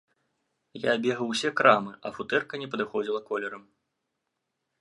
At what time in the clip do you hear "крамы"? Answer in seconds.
1.59-1.93